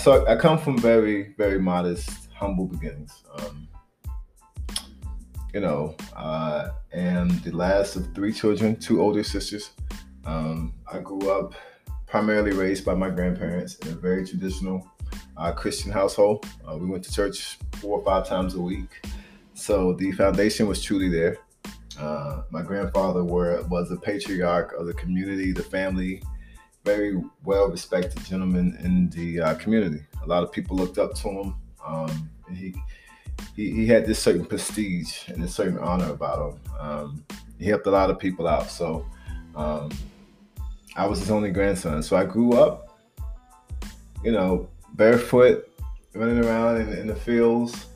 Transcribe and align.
so 0.00 0.26
I 0.26 0.34
come 0.34 0.58
from 0.58 0.78
very, 0.78 1.34
very 1.36 1.60
modest, 1.60 2.28
humble 2.32 2.66
beginnings. 2.66 3.22
Um, 3.36 3.68
you 5.52 5.60
know, 5.60 5.94
I 6.16 6.70
am 6.94 7.28
the 7.40 7.50
last 7.50 7.96
of 7.96 8.14
three 8.14 8.32
children, 8.32 8.76
two 8.76 9.02
older 9.02 9.22
sisters. 9.22 9.70
Um, 10.24 10.72
I 10.90 11.00
grew 11.00 11.30
up 11.30 11.54
primarily 12.06 12.52
raised 12.52 12.84
by 12.84 12.94
my 12.94 13.10
grandparents 13.10 13.74
in 13.76 13.88
a 13.88 13.94
very 13.94 14.26
traditional 14.26 14.88
uh, 15.36 15.52
Christian 15.52 15.92
household. 15.92 16.46
Uh, 16.66 16.78
we 16.78 16.86
went 16.86 17.04
to 17.04 17.12
church 17.12 17.58
four 17.76 17.98
or 17.98 18.04
five 18.04 18.26
times 18.26 18.54
a 18.54 18.60
week. 18.60 19.04
So 19.52 19.92
the 19.92 20.12
foundation 20.12 20.66
was 20.66 20.82
truly 20.82 21.10
there. 21.10 21.36
Uh, 21.98 22.42
my 22.50 22.62
grandfather 22.62 23.22
were, 23.22 23.62
was 23.64 23.90
the 23.90 23.98
patriarch 23.98 24.72
of 24.78 24.86
the 24.86 24.94
community, 24.94 25.52
the 25.52 25.62
family, 25.62 26.22
very 26.84 27.20
well 27.44 27.68
respected 27.68 28.24
gentleman 28.24 28.76
in 28.82 29.10
the 29.10 29.40
uh, 29.40 29.54
community. 29.56 30.02
A 30.22 30.26
lot 30.26 30.42
of 30.42 30.52
people 30.52 30.76
looked 30.76 30.98
up 30.98 31.14
to 31.16 31.28
him. 31.28 31.54
Um, 31.86 32.30
he, 32.52 32.74
he, 33.54 33.70
he 33.70 33.86
had 33.86 34.06
this 34.06 34.18
certain 34.18 34.44
prestige 34.44 35.28
and 35.28 35.42
a 35.42 35.48
certain 35.48 35.78
honor 35.78 36.10
about 36.10 36.52
him. 36.52 36.60
Um, 36.78 37.24
he 37.58 37.66
helped 37.66 37.86
a 37.86 37.90
lot 37.90 38.10
of 38.10 38.18
people 38.18 38.46
out. 38.46 38.70
So 38.70 39.06
um, 39.54 39.90
I 40.96 41.06
was 41.06 41.20
his 41.20 41.30
only 41.30 41.50
grandson. 41.50 42.02
So 42.02 42.16
I 42.16 42.24
grew 42.24 42.52
up, 42.54 42.98
you 44.24 44.32
know, 44.32 44.68
barefoot, 44.94 45.70
running 46.14 46.44
around 46.44 46.80
in, 46.80 46.92
in 46.92 47.06
the 47.06 47.14
fields, 47.14 47.86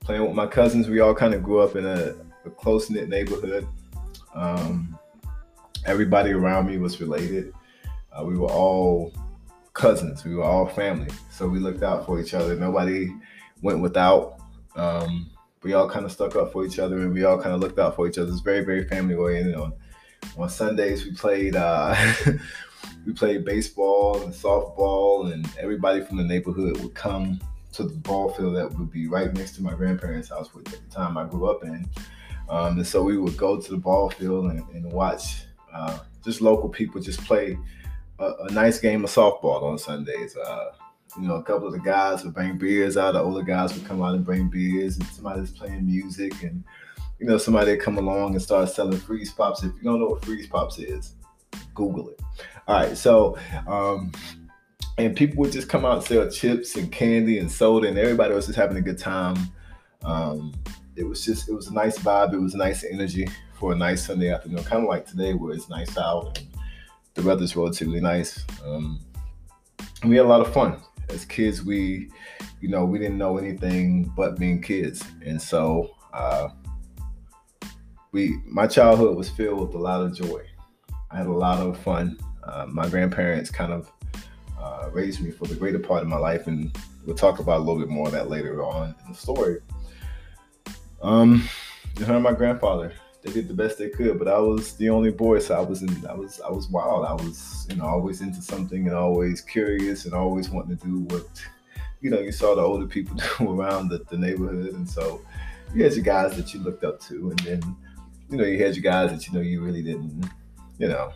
playing 0.00 0.24
with 0.26 0.34
my 0.34 0.46
cousins. 0.46 0.88
We 0.88 1.00
all 1.00 1.14
kind 1.14 1.34
of 1.34 1.42
grew 1.42 1.60
up 1.60 1.76
in 1.76 1.86
a, 1.86 2.14
a 2.44 2.50
close 2.50 2.90
knit 2.90 3.08
neighborhood. 3.08 3.66
Um, 4.34 4.98
everybody 5.86 6.32
around 6.32 6.66
me 6.66 6.78
was 6.78 7.00
related. 7.00 7.52
Uh, 8.16 8.24
we 8.24 8.36
were 8.36 8.50
all 8.50 9.12
cousins. 9.72 10.24
We 10.24 10.34
were 10.34 10.44
all 10.44 10.66
family. 10.66 11.10
So 11.30 11.48
we 11.48 11.58
looked 11.58 11.82
out 11.82 12.06
for 12.06 12.20
each 12.20 12.34
other. 12.34 12.54
Nobody 12.54 13.12
went 13.62 13.80
without. 13.80 14.38
Um, 14.76 15.30
we 15.62 15.74
all 15.74 15.88
kind 15.88 16.04
of 16.04 16.12
stuck 16.12 16.34
up 16.36 16.52
for 16.52 16.64
each 16.66 16.78
other 16.78 16.98
and 16.98 17.14
we 17.14 17.24
all 17.24 17.40
kind 17.40 17.54
of 17.54 17.60
looked 17.60 17.78
out 17.78 17.94
for 17.96 18.08
each 18.08 18.18
other. 18.18 18.30
It's 18.30 18.40
very, 18.40 18.64
very 18.64 18.86
family 18.88 19.14
oriented. 19.14 19.54
On 19.54 19.72
on 20.38 20.48
Sundays 20.48 21.04
we 21.04 21.12
played 21.12 21.56
uh, 21.56 21.94
we 23.06 23.12
played 23.12 23.44
baseball 23.44 24.22
and 24.22 24.32
softball 24.32 25.32
and 25.32 25.48
everybody 25.58 26.00
from 26.00 26.16
the 26.16 26.24
neighborhood 26.24 26.80
would 26.80 26.94
come 26.94 27.40
to 27.72 27.84
the 27.84 27.94
ball 27.96 28.30
field 28.30 28.54
that 28.54 28.72
would 28.78 28.90
be 28.90 29.06
right 29.06 29.32
next 29.32 29.56
to 29.56 29.62
my 29.62 29.72
grandparents' 29.72 30.28
house, 30.28 30.54
which 30.54 30.66
at 30.72 30.88
the 30.88 30.94
time 30.94 31.16
I 31.16 31.24
grew 31.24 31.50
up 31.50 31.64
in. 31.64 31.88
Um, 32.48 32.76
and 32.76 32.86
so 32.86 33.02
we 33.02 33.16
would 33.16 33.36
go 33.36 33.58
to 33.60 33.70
the 33.70 33.78
ball 33.78 34.10
field 34.10 34.50
and, 34.50 34.62
and 34.74 34.92
watch 34.92 35.44
uh, 35.72 35.98
just 36.24 36.40
local 36.40 36.68
people 36.68 37.00
just 37.00 37.24
play 37.24 37.58
a, 38.22 38.44
a, 38.44 38.52
nice 38.52 38.78
game 38.78 39.04
of 39.04 39.10
softball 39.10 39.62
on 39.62 39.78
Sundays. 39.78 40.36
Uh, 40.36 40.72
you 41.20 41.28
know, 41.28 41.34
a 41.34 41.42
couple 41.42 41.66
of 41.66 41.72
the 41.72 41.80
guys 41.80 42.24
would 42.24 42.34
bring 42.34 42.56
beers 42.56 42.96
out, 42.96 43.12
the 43.12 43.20
older 43.20 43.42
guys 43.42 43.74
would 43.74 43.84
come 43.84 44.02
out 44.02 44.14
and 44.14 44.24
bring 44.24 44.48
beers, 44.48 44.96
and 44.96 45.06
somebody's 45.08 45.50
playing 45.50 45.84
music, 45.84 46.42
and 46.42 46.64
you 47.18 47.26
know, 47.26 47.38
somebody 47.38 47.72
would 47.72 47.80
come 47.80 47.98
along 47.98 48.32
and 48.32 48.42
start 48.42 48.68
selling 48.70 48.98
freeze 48.98 49.32
pops. 49.32 49.62
If 49.62 49.72
you 49.76 49.82
don't 49.82 50.00
know 50.00 50.06
what 50.06 50.24
freeze 50.24 50.46
pops 50.46 50.78
is, 50.78 51.14
Google 51.74 52.10
it. 52.10 52.20
All 52.66 52.76
right, 52.76 52.96
so 52.96 53.36
um, 53.66 54.12
and 54.98 55.14
people 55.16 55.38
would 55.38 55.52
just 55.52 55.68
come 55.68 55.84
out 55.84 55.98
and 55.98 56.04
sell 56.04 56.30
chips 56.30 56.76
and 56.76 56.90
candy 56.90 57.38
and 57.38 57.50
soda, 57.50 57.88
and 57.88 57.98
everybody 57.98 58.34
was 58.34 58.46
just 58.46 58.58
having 58.58 58.76
a 58.76 58.82
good 58.82 58.98
time. 58.98 59.36
Um, 60.04 60.54
it 60.96 61.04
was 61.04 61.24
just 61.24 61.48
it 61.48 61.52
was 61.52 61.68
a 61.68 61.74
nice 61.74 61.98
vibe. 61.98 62.32
It 62.32 62.40
was 62.40 62.54
nice 62.54 62.84
energy 62.84 63.28
for 63.54 63.72
a 63.72 63.76
nice 63.76 64.06
Sunday 64.06 64.32
afternoon, 64.32 64.64
kind 64.64 64.82
of 64.82 64.88
like 64.88 65.06
today 65.06 65.34
where 65.34 65.52
it's 65.52 65.68
nice 65.68 65.96
out 65.98 66.38
and 66.38 66.51
the 67.14 67.22
weather's 67.22 67.56
relatively 67.56 68.00
nice. 68.00 68.44
Um, 68.64 69.00
we 70.04 70.16
had 70.16 70.26
a 70.26 70.28
lot 70.28 70.40
of 70.40 70.52
fun 70.52 70.80
as 71.10 71.24
kids. 71.24 71.62
We, 71.62 72.10
you 72.60 72.68
know, 72.68 72.84
we 72.84 72.98
didn't 72.98 73.18
know 73.18 73.38
anything 73.38 74.12
but 74.16 74.38
being 74.38 74.60
kids, 74.60 75.04
and 75.24 75.40
so 75.40 75.90
uh, 76.12 76.48
we 78.12 78.40
my 78.46 78.66
childhood 78.66 79.16
was 79.16 79.28
filled 79.28 79.60
with 79.60 79.74
a 79.74 79.78
lot 79.78 80.00
of 80.00 80.14
joy. 80.14 80.42
I 81.10 81.18
had 81.18 81.26
a 81.26 81.32
lot 81.32 81.58
of 81.58 81.78
fun. 81.78 82.18
Uh, 82.44 82.66
my 82.68 82.88
grandparents 82.88 83.50
kind 83.50 83.72
of 83.72 83.92
uh, 84.60 84.88
raised 84.92 85.20
me 85.20 85.30
for 85.30 85.46
the 85.46 85.54
greater 85.54 85.78
part 85.78 86.02
of 86.02 86.08
my 86.08 86.16
life, 86.16 86.46
and 86.46 86.76
we'll 87.04 87.16
talk 87.16 87.38
about 87.38 87.58
a 87.58 87.62
little 87.62 87.78
bit 87.78 87.88
more 87.88 88.06
of 88.06 88.12
that 88.12 88.30
later 88.30 88.62
on 88.62 88.94
in 89.04 89.12
the 89.12 89.18
story. 89.18 89.60
Um, 91.02 91.48
her 92.06 92.20
my 92.20 92.32
grandfather, 92.32 92.92
they 93.22 93.32
did 93.32 93.48
the 93.48 93.54
best 93.54 93.78
they 93.78 93.88
could, 93.88 94.18
but 94.18 94.26
I 94.28 94.38
was 94.38 94.74
the 94.74 94.90
only 94.90 95.10
boy, 95.10 95.38
so 95.38 95.56
I 95.56 95.60
was 95.60 95.82
in, 95.82 96.06
I 96.06 96.14
was, 96.14 96.40
I 96.40 96.50
was 96.50 96.68
wild. 96.68 97.06
I 97.06 97.12
was, 97.12 97.66
you 97.70 97.76
know, 97.76 97.86
always 97.86 98.20
into 98.20 98.42
something 98.42 98.86
and 98.88 98.96
always 98.96 99.40
curious 99.40 100.04
and 100.04 100.14
always 100.14 100.50
wanting 100.50 100.76
to 100.76 100.84
do 100.84 101.00
what, 101.14 101.26
you 102.00 102.10
know, 102.10 102.18
you 102.18 102.32
saw 102.32 102.56
the 102.56 102.62
older 102.62 102.86
people 102.86 103.16
do 103.38 103.60
around 103.60 103.88
the, 103.88 104.04
the 104.10 104.18
neighborhood, 104.18 104.74
and 104.74 104.88
so 104.88 105.20
you 105.72 105.84
had 105.84 105.94
your 105.94 106.04
guys 106.04 106.36
that 106.36 106.52
you 106.52 106.60
looked 106.60 106.84
up 106.84 107.00
to, 107.02 107.30
and 107.30 107.38
then, 107.40 107.76
you 108.28 108.36
know, 108.36 108.44
you 108.44 108.62
had 108.62 108.74
your 108.74 108.82
guys 108.82 109.10
that 109.12 109.26
you 109.26 109.32
know 109.34 109.40
you 109.40 109.62
really 109.62 109.82
didn't, 109.82 110.28
you 110.78 110.88
know, 110.88 111.12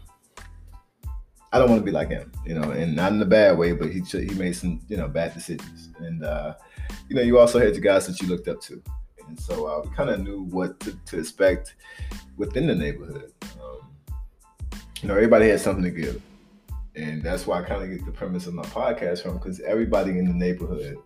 I 1.52 1.58
don't 1.58 1.70
want 1.70 1.80
to 1.80 1.84
be 1.84 1.90
like 1.90 2.10
him, 2.10 2.30
you 2.44 2.54
know, 2.54 2.70
and 2.70 2.94
not 2.94 3.12
in 3.12 3.22
a 3.22 3.24
bad 3.24 3.56
way, 3.56 3.72
but 3.72 3.90
he 3.90 4.00
he 4.00 4.34
made 4.34 4.54
some, 4.54 4.80
you 4.88 4.96
know, 4.96 5.08
bad 5.08 5.34
decisions. 5.34 5.88
And 5.98 6.24
uh, 6.24 6.54
you 7.08 7.16
know, 7.16 7.22
you 7.22 7.38
also 7.38 7.58
had 7.58 7.72
your 7.74 7.82
guys 7.82 8.06
that 8.06 8.20
you 8.20 8.28
looked 8.28 8.46
up 8.46 8.60
to, 8.62 8.82
and 9.28 9.38
so 9.38 9.82
we 9.84 9.94
kind 9.94 10.10
of 10.10 10.20
knew 10.20 10.42
what 10.44 10.78
to, 10.80 10.96
to, 11.06 11.18
expect 11.18 11.74
within 12.36 12.66
the 12.66 12.74
neighborhood. 12.74 13.32
Um, 13.62 13.90
you 15.02 15.08
know, 15.08 15.14
everybody 15.14 15.48
had 15.48 15.60
something 15.60 15.84
to 15.84 15.90
give, 15.90 16.22
and 16.94 17.22
that's 17.22 17.46
why 17.46 17.60
I 17.60 17.62
kind 17.62 17.82
of 17.82 17.90
get 17.90 18.04
the 18.04 18.12
premise 18.12 18.46
of 18.46 18.54
my 18.54 18.64
podcast 18.64 19.22
from, 19.22 19.34
because 19.34 19.60
everybody 19.60 20.18
in 20.18 20.26
the 20.26 20.34
neighborhood 20.34 20.98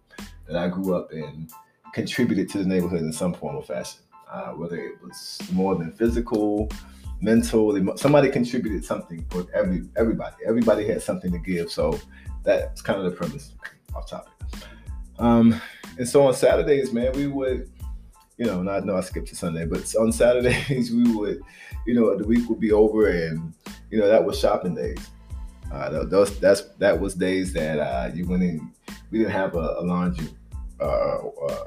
that 0.46 0.56
I 0.56 0.68
grew 0.68 0.94
up 0.94 1.12
in 1.12 1.48
contributed 1.92 2.48
to 2.50 2.58
the 2.58 2.64
neighborhood 2.64 3.00
in 3.00 3.12
some 3.12 3.34
form 3.34 3.56
or 3.56 3.62
fashion, 3.62 4.00
uh, 4.30 4.50
whether 4.50 4.76
it 4.76 5.02
was 5.02 5.40
more 5.52 5.74
than 5.74 5.92
physical 5.92 6.70
mental. 7.20 7.96
Somebody 7.96 8.30
contributed 8.30 8.84
something 8.84 9.24
for 9.30 9.46
every 9.54 9.82
everybody. 9.96 10.36
Everybody 10.46 10.86
had 10.86 11.02
something 11.02 11.32
to 11.32 11.38
give. 11.38 11.70
So 11.70 11.98
that's 12.42 12.82
kind 12.82 12.98
of 12.98 13.04
the 13.04 13.16
premise. 13.16 13.54
Off 13.94 14.08
topic. 14.08 14.32
Um, 15.18 15.60
and 15.98 16.08
so 16.08 16.26
on 16.26 16.34
Saturdays, 16.34 16.92
man, 16.92 17.12
we 17.12 17.26
would, 17.26 17.70
you 18.40 18.46
know, 18.46 18.62
not 18.62 18.86
no, 18.86 18.96
I 18.96 19.02
skipped 19.02 19.28
to 19.28 19.36
Sunday, 19.36 19.66
but 19.66 19.94
on 19.96 20.10
Saturdays 20.10 20.90
we 20.94 21.14
would, 21.14 21.42
you 21.86 21.94
know, 21.94 22.16
the 22.16 22.26
week 22.26 22.48
would 22.48 22.58
be 22.58 22.72
over, 22.72 23.10
and 23.10 23.52
you 23.90 24.00
know 24.00 24.08
that 24.08 24.24
was 24.24 24.40
shopping 24.40 24.74
days. 24.74 25.10
Uh, 25.70 26.04
those 26.04 26.40
that's 26.40 26.62
that 26.78 26.98
was 26.98 27.14
days 27.14 27.52
that 27.52 27.78
uh, 27.78 28.10
you 28.14 28.26
went 28.26 28.42
in. 28.42 28.72
We 29.10 29.18
didn't 29.18 29.32
have 29.32 29.56
a, 29.56 29.76
a 29.78 29.82
laundry, 29.82 30.28
uh, 30.80 31.18
uh, 31.18 31.64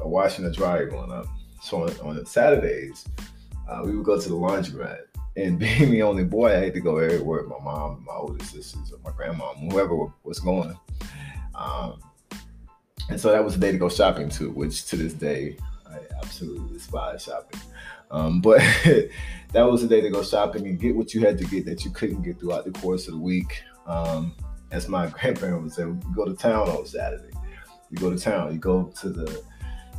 a 0.00 0.08
washing 0.08 0.44
and 0.44 0.52
dryer 0.52 0.86
going 0.86 1.12
up. 1.12 1.26
So 1.62 1.84
on, 1.84 1.90
on 2.00 2.26
Saturdays, 2.26 3.06
uh, 3.68 3.82
we 3.84 3.94
would 3.94 4.04
go 4.04 4.20
to 4.20 4.28
the 4.28 4.34
laundromat. 4.34 5.02
And 5.36 5.56
being 5.60 5.92
the 5.92 6.02
only 6.02 6.24
boy, 6.24 6.48
I 6.48 6.64
had 6.64 6.74
to 6.74 6.80
go 6.80 6.98
everywhere 6.98 7.42
with 7.42 7.48
my 7.48 7.60
mom, 7.62 8.04
my 8.04 8.14
older 8.14 8.44
sisters, 8.44 8.92
or 8.92 8.98
my 9.04 9.16
grandma, 9.16 9.54
whoever 9.54 10.12
was 10.24 10.40
going. 10.40 10.76
Um, 11.54 12.00
and 13.08 13.20
so 13.20 13.30
that 13.30 13.44
was 13.44 13.54
the 13.54 13.60
day 13.60 13.70
to 13.70 13.78
go 13.78 13.88
shopping 13.88 14.28
too, 14.28 14.50
which 14.50 14.86
to 14.86 14.96
this 14.96 15.12
day, 15.12 15.56
I 15.90 16.00
absolutely 16.22 16.72
despise 16.74 17.24
shopping. 17.24 17.60
Um, 18.10 18.40
but 18.42 18.60
that 19.52 19.62
was 19.62 19.82
the 19.82 19.88
day 19.88 20.00
to 20.00 20.10
go 20.10 20.22
shopping 20.22 20.66
and 20.66 20.80
get 20.80 20.94
what 20.94 21.14
you 21.14 21.20
had 21.20 21.38
to 21.38 21.44
get 21.44 21.66
that 21.66 21.84
you 21.84 21.90
couldn't 21.90 22.22
get 22.22 22.40
throughout 22.40 22.64
the 22.64 22.72
course 22.72 23.06
of 23.08 23.14
the 23.14 23.20
week. 23.20 23.62
Um, 23.86 24.34
as 24.70 24.88
my 24.88 25.06
grandparent 25.10 25.62
would 25.62 25.72
say, 25.72 25.82
you 25.82 26.00
go 26.14 26.24
to 26.24 26.34
town 26.34 26.68
on 26.68 26.86
Saturday. 26.86 27.32
You 27.90 27.98
go 27.98 28.10
to 28.10 28.18
town. 28.18 28.52
You 28.52 28.58
go 28.58 28.84
to 29.00 29.08
the 29.08 29.42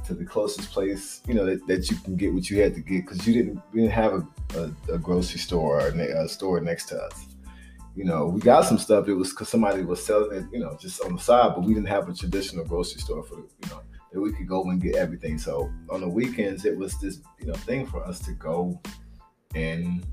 to 0.09 0.15
the 0.15 0.25
closest 0.25 0.71
place, 0.71 1.21
you 1.27 1.35
know, 1.35 1.45
that, 1.45 1.67
that 1.67 1.91
you 1.91 1.95
can 1.97 2.15
get 2.15 2.33
what 2.33 2.49
you 2.49 2.59
had 2.59 2.73
to 2.73 2.81
get 2.81 3.05
because 3.05 3.27
you 3.27 3.33
didn't 3.33 3.61
we 3.71 3.81
didn't 3.81 3.93
have 3.93 4.13
a, 4.13 4.27
a, 4.57 4.95
a 4.95 4.97
grocery 4.97 5.39
store 5.39 5.79
or 5.79 5.87
a, 5.87 6.27
store 6.27 6.59
next 6.61 6.85
to 6.85 6.97
us. 6.97 7.27
You 7.95 8.05
know, 8.05 8.25
we 8.25 8.39
got 8.39 8.65
some 8.65 8.79
stuff. 8.79 9.07
It 9.07 9.13
was 9.13 9.29
because 9.29 9.49
somebody 9.49 9.83
was 9.83 10.03
selling 10.03 10.35
it, 10.35 10.45
you 10.51 10.59
know, 10.59 10.75
just 10.81 11.03
on 11.03 11.15
the 11.15 11.21
side, 11.21 11.53
but 11.55 11.63
we 11.63 11.75
didn't 11.75 11.89
have 11.89 12.09
a 12.09 12.13
traditional 12.13 12.65
grocery 12.65 13.01
store 13.01 13.23
for 13.23 13.35
you 13.35 13.69
know 13.69 13.81
that 14.11 14.19
we 14.19 14.31
could 14.31 14.47
go 14.47 14.63
and 14.63 14.81
get 14.81 14.95
everything. 14.95 15.37
So 15.37 15.71
on 15.89 16.01
the 16.01 16.09
weekends, 16.09 16.65
it 16.65 16.77
was 16.77 16.99
this 16.99 17.19
you 17.39 17.47
know 17.47 17.53
thing 17.53 17.85
for 17.85 18.03
us 18.03 18.19
to 18.21 18.31
go 18.33 18.79
and 19.55 20.05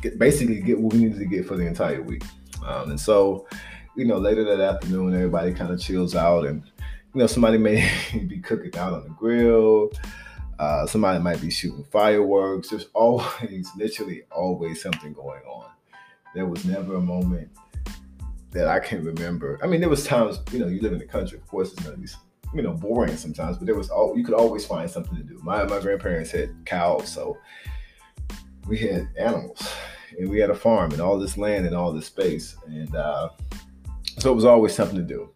get 0.00 0.18
basically 0.18 0.60
get 0.60 0.80
what 0.80 0.92
we 0.92 1.00
needed 1.00 1.18
to 1.18 1.26
get 1.26 1.46
for 1.46 1.56
the 1.56 1.66
entire 1.66 2.02
week. 2.02 2.22
Um, 2.64 2.90
and 2.90 3.00
so, 3.00 3.46
you 3.96 4.04
know, 4.04 4.18
later 4.18 4.44
that 4.44 4.60
afternoon, 4.60 5.14
everybody 5.14 5.52
kind 5.52 5.72
of 5.72 5.80
chills 5.80 6.14
out 6.14 6.46
and 6.46 6.62
you 7.14 7.20
know, 7.20 7.26
somebody 7.26 7.58
may 7.70 7.88
be 8.26 8.38
cooking 8.38 8.76
out 8.76 8.92
on 8.92 9.04
the 9.04 9.10
grill. 9.10 9.90
Uh, 10.58 10.86
somebody 10.86 11.18
might 11.18 11.40
be 11.40 11.50
shooting 11.50 11.84
fireworks. 11.84 12.70
There's 12.70 12.86
always, 12.94 13.68
literally, 13.76 14.22
always 14.30 14.82
something 14.82 15.12
going 15.12 15.42
on. 15.42 15.66
There 16.34 16.46
was 16.46 16.64
never 16.64 16.96
a 16.96 17.00
moment 17.00 17.50
that 18.50 18.68
I 18.68 18.78
can 18.78 19.04
remember. 19.04 19.58
I 19.62 19.66
mean, 19.66 19.80
there 19.80 19.88
was 19.88 20.04
times, 20.04 20.40
you 20.52 20.60
know, 20.60 20.68
you 20.68 20.80
live 20.80 20.92
in 20.92 20.98
the 20.98 21.06
country. 21.06 21.38
Of 21.38 21.46
course, 21.48 21.72
it's 21.72 21.82
gonna 21.82 21.96
be, 21.96 22.08
you 22.54 22.62
know, 22.62 22.72
boring 22.72 23.16
sometimes. 23.16 23.58
But 23.58 23.66
there 23.66 23.74
was 23.74 23.90
all 23.90 24.16
you 24.16 24.24
could 24.24 24.34
always 24.34 24.64
find 24.64 24.90
something 24.90 25.16
to 25.16 25.22
do. 25.22 25.38
My 25.42 25.64
my 25.64 25.80
grandparents 25.80 26.30
had 26.30 26.54
cows, 26.64 27.08
so 27.12 27.36
we 28.66 28.78
had 28.78 29.08
animals, 29.18 29.68
and 30.18 30.30
we 30.30 30.38
had 30.38 30.50
a 30.50 30.54
farm, 30.54 30.92
and 30.92 31.00
all 31.00 31.18
this 31.18 31.36
land 31.36 31.66
and 31.66 31.74
all 31.74 31.92
this 31.92 32.06
space, 32.06 32.56
and 32.66 32.94
uh, 32.94 33.28
so 34.18 34.30
it 34.30 34.34
was 34.34 34.44
always 34.44 34.74
something 34.74 34.96
to 34.96 35.02
do. 35.02 35.30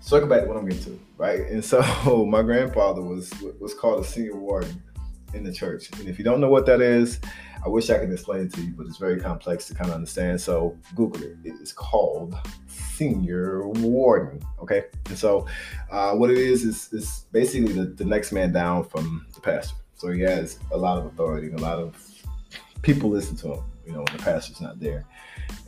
circle 0.00 0.28
back 0.28 0.42
to 0.42 0.48
what 0.48 0.56
I'm 0.56 0.68
getting 0.68 0.84
to, 0.84 1.00
right? 1.18 1.40
And 1.40 1.64
so 1.64 2.24
my 2.28 2.42
grandfather 2.42 3.02
was 3.02 3.32
was 3.60 3.74
called 3.74 4.04
a 4.04 4.06
senior 4.06 4.36
warden 4.36 4.82
in 5.34 5.44
the 5.44 5.52
church. 5.52 5.90
And 5.98 6.08
if 6.08 6.18
you 6.18 6.24
don't 6.24 6.40
know 6.40 6.48
what 6.48 6.66
that 6.66 6.80
is, 6.80 7.20
I 7.64 7.68
wish 7.68 7.90
I 7.90 7.98
could 7.98 8.10
explain 8.10 8.42
it 8.42 8.52
to 8.54 8.60
you, 8.60 8.72
but 8.76 8.86
it's 8.86 8.98
very 8.98 9.20
complex 9.20 9.66
to 9.68 9.74
kind 9.74 9.88
of 9.90 9.94
understand. 9.94 10.40
So 10.40 10.76
Google 10.94 11.22
it. 11.22 11.36
It 11.44 11.60
is 11.60 11.72
called 11.72 12.34
senior 12.66 13.68
warden. 13.68 14.42
Okay. 14.60 14.84
And 15.08 15.16
so 15.16 15.46
uh, 15.90 16.14
what 16.14 16.30
it 16.30 16.38
is 16.38 16.64
is 16.64 16.92
is 16.92 17.26
basically 17.32 17.72
the, 17.72 17.84
the 17.84 18.04
next 18.04 18.32
man 18.32 18.52
down 18.52 18.84
from 18.84 19.26
the 19.34 19.40
pastor. 19.40 19.76
So 19.94 20.10
he 20.10 20.20
has 20.22 20.58
a 20.72 20.76
lot 20.76 20.98
of 20.98 21.06
authority 21.06 21.46
and 21.48 21.58
a 21.58 21.62
lot 21.62 21.78
of 21.78 21.96
people 22.82 23.10
listen 23.10 23.36
to 23.36 23.54
him, 23.54 23.64
you 23.86 23.92
know, 23.92 23.98
when 23.98 24.16
the 24.16 24.22
pastor's 24.22 24.60
not 24.60 24.80
there. 24.80 25.04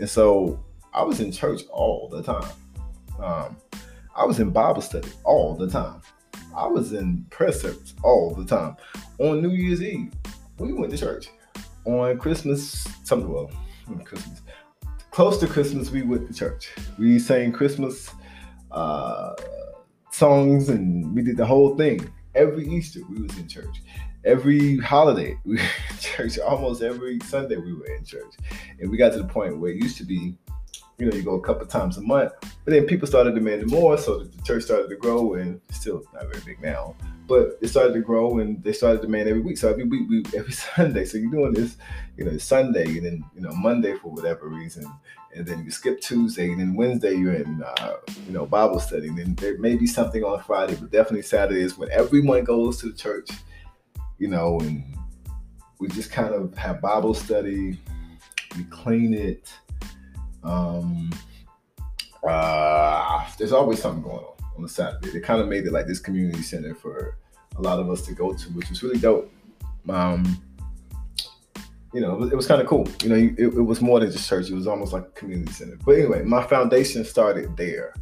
And 0.01 0.09
so 0.09 0.63
I 0.93 1.03
was 1.03 1.21
in 1.21 1.31
church 1.31 1.63
all 1.71 2.09
the 2.09 2.23
time. 2.23 2.51
Um, 3.21 3.57
I 4.17 4.25
was 4.25 4.41
in 4.41 4.51
Bible 4.51 4.83
study 4.83 5.09
all 5.25 5.55
the 5.55 5.69
time. 5.69 6.01
I 6.57 6.67
was 6.67 6.93
in 6.93 7.27
service 7.33 7.95
all 8.03 8.35
the 8.35 8.45
time. 8.45 8.77
On 9.19 9.43
New 9.43 9.51
Year's 9.51 9.83
Eve, 9.83 10.13
we 10.59 10.73
went 10.73 10.93
to 10.93 10.99
church. 10.99 11.29
On 11.85 12.17
Christmas, 12.19 12.87
something 13.03 13.31
well, 13.31 13.51
Christmas, 14.05 14.43
close 15.11 15.39
to 15.39 15.47
Christmas, 15.47 15.91
we 15.91 16.03
went 16.03 16.27
to 16.29 16.35
church. 16.35 16.71
We 16.99 17.19
sang 17.19 17.53
Christmas 17.53 18.11
uh, 18.71 19.35
songs 20.11 20.69
and 20.69 21.15
we 21.15 21.23
did 21.23 21.37
the 21.37 21.47
whole 21.47 21.77
thing. 21.77 22.09
Every 22.35 22.67
Easter, 22.69 23.01
we 23.11 23.23
was 23.23 23.37
in 23.37 23.49
church. 23.49 23.83
Every 24.25 24.79
holiday, 24.79 25.39
we 25.45 25.61
church. 26.01 26.39
Almost 26.39 26.83
every 26.83 27.19
Sunday, 27.25 27.57
we 27.57 27.75
were 27.75 27.87
in 27.87 28.05
church. 28.05 28.35
And 28.81 28.91
we 28.91 28.97
got 28.97 29.13
to 29.13 29.19
the 29.19 29.29
point 29.29 29.59
where 29.59 29.73
it 29.73 29.83
used 29.83 29.99
to 29.99 30.05
be 30.05 30.39
you 30.99 31.07
know, 31.07 31.17
you 31.17 31.23
go 31.23 31.35
a 31.35 31.41
couple 31.41 31.67
times 31.67 31.97
a 31.97 32.01
month. 32.01 32.33
But 32.41 32.73
then 32.73 32.87
people 32.87 33.07
started 33.07 33.35
demanding 33.35 33.69
more, 33.69 33.99
so 33.99 34.21
the 34.21 34.43
church 34.43 34.65
started 34.65 34.89
to 34.89 34.97
grow, 34.97 35.35
and 35.35 35.61
still 35.71 36.03
not 36.13 36.27
very 36.31 36.43
big 36.45 36.61
now. 36.61 36.95
But 37.27 37.59
it 37.61 37.69
started 37.69 37.95
to 37.95 38.01
grow, 38.01 38.39
and 38.39 38.63
they 38.63 38.73
started 38.73 38.99
to 38.99 39.07
demand 39.07 39.29
every 39.29 39.43
week. 39.43 39.59
So 39.59 39.71
every 39.71 39.85
week, 39.85 40.09
we, 40.09 40.25
every 40.39 40.53
Sunday. 40.53 41.05
So 41.05 41.19
you're 41.19 41.31
doing 41.31 41.53
this, 41.53 41.77
you 42.17 42.25
know, 42.25 42.37
Sunday, 42.39 42.87
and 42.99 43.07
then 43.07 43.25
you 43.35 43.41
know 43.41 43.53
Monday 43.53 43.97
for 43.97 44.13
whatever 44.13 44.49
reason, 44.49 44.87
and 45.35 45.47
then 45.47 45.65
you 45.65 45.71
skip 45.71 46.01
Tuesday, 46.01 46.51
and 46.51 46.61
then 46.61 46.75
Wednesday 46.75 47.15
you're 47.15 47.35
in, 47.35 47.63
uh, 47.63 47.97
you 48.27 48.33
know, 48.33 48.47
Bible 48.47 48.79
study. 48.79 49.09
And 49.09 49.19
then 49.19 49.35
there 49.35 49.59
may 49.59 49.77
be 49.77 49.87
something 49.87 50.23
on 50.23 50.43
Friday, 50.43 50.77
but 50.77 50.91
definitely 50.91 51.23
Saturday 51.23 51.63
is 51.63 51.77
when 51.77 51.91
everyone 51.91 52.45
goes 52.45 52.79
to 52.81 52.87
the 52.87 52.97
church, 52.97 53.31
you 54.19 54.29
know, 54.29 54.61
and 54.61 54.85
we 55.81 55.89
just 55.89 56.13
kind 56.13 56.33
of 56.33 56.57
have 56.57 56.81
Bible 56.81 57.15
study. 57.15 57.81
We 58.57 58.63
clean 58.65 59.13
it 59.13 59.53
um, 60.45 61.11
uh, 62.27 63.27
there's 63.39 63.53
always 63.53 63.81
something 63.81 64.03
going 64.03 64.19
on 64.19 64.35
on 64.57 64.63
the 64.63 64.69
Saturday. 64.69 65.11
They 65.11 65.21
kind 65.21 65.41
of 65.41 65.49
made 65.49 65.67
it 65.67 65.73
like 65.73 65.87
this 65.87 65.99
community 65.99 66.43
center 66.43 66.75
for 66.75 67.19
a 67.57 67.63
lot 67.63 67.79
of 67.79 67.91
us 67.91 68.03
to 68.03 68.15
go 68.15 68.33
to, 68.33 68.49
which 68.51 68.69
was 68.71 68.83
really 68.83 68.99
dope. 68.99 69.33
Um, 69.89 70.41
you 71.93 72.01
know, 72.01 72.15
it 72.15 72.19
was, 72.19 72.31
was 72.33 72.47
kind 72.47 72.61
of 72.61 72.67
cool. 72.67 72.89
You 73.03 73.09
know, 73.09 73.15
it, 73.15 73.39
it, 73.39 73.63
was 73.63 73.81
more 73.81 74.01
than 74.01 74.11
just 74.11 74.29
church; 74.29 74.51
it 74.51 74.55
was 74.55 74.67
almost 74.67 74.93
like 74.93 75.05
a 75.05 75.11
community 75.11 75.53
center. 75.53 75.79
But 75.85 75.93
anyway, 75.93 76.23
my 76.23 76.43
foundation 76.45 77.05
started 77.05 77.57
there, 77.57 77.95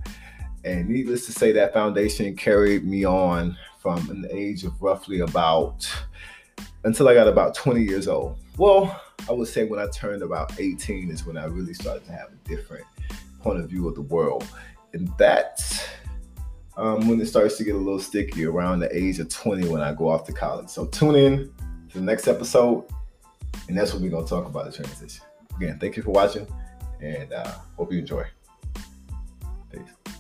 and 0.65 0.89
needless 0.89 1.27
to 1.27 1.33
say, 1.33 1.53
that 1.53 1.75
foundation 1.75 2.35
carried 2.37 2.85
me 2.85 3.05
on 3.05 3.57
from 3.81 4.09
an 4.11 4.27
age 4.31 4.65
of 4.65 4.81
roughly 4.81 5.21
about 5.21 5.87
until 6.85 7.09
I 7.09 7.15
got 7.15 7.29
about 7.29 7.55
20 7.55 7.83
years 7.83 8.09
old. 8.09 8.39
Well, 8.57 9.01
I 9.29 9.33
would 9.33 9.49
say 9.49 9.65
when 9.65 9.79
I 9.79 9.87
turned 9.89 10.23
about 10.23 10.59
18 10.59 11.11
is 11.11 11.25
when 11.25 11.37
I 11.37 11.45
really 11.45 11.75
started 11.75 12.05
to 12.07 12.13
have 12.13 12.29
a 12.29 12.49
different 12.49 12.85
point 13.41 13.61
of 13.61 13.69
view 13.69 13.89
of 13.89 13.95
the 13.95 14.03
world. 14.03 14.47
And 14.93 15.11
that's 15.19 15.87
um, 16.77 17.09
when 17.09 17.21
it 17.21 17.27
starts 17.27 17.57
to 17.59 17.65
get 17.65 17.75
a 17.75 17.79
little 17.79 18.01
sticky 18.01 18.45
around 18.45 18.81
the 18.81 18.97
age 18.97 19.19
of 19.19 19.29
20 19.29 19.69
when 19.69 19.81
I 19.81 19.93
go 19.93 20.09
off 20.09 20.25
to 20.27 20.33
college. 20.33 20.69
So 20.69 20.87
tune 20.87 21.17
in 21.17 21.53
to 21.91 21.99
the 21.99 22.05
next 22.05 22.29
episode, 22.29 22.85
and 23.69 23.77
that's 23.77 23.93
what 23.93 24.03
we're 24.03 24.11
going 24.11 24.25
to 24.25 24.31
talk 24.31 24.47
about 24.47 24.67
the 24.67 24.73
transition. 24.73 25.25
Again, 25.57 25.79
thank 25.79 25.97
you 25.97 26.03
for 26.03 26.11
watching, 26.11 26.47
and 27.01 27.33
uh, 27.33 27.55
hope 27.77 27.93
you 27.93 27.99
enjoy. 27.99 28.25
Peace. 29.71 30.17